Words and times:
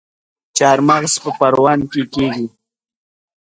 چارمغز 0.57 1.13
په 1.23 1.29
پروان 1.37 1.79
کې 1.91 2.01
کیږي 2.13 2.47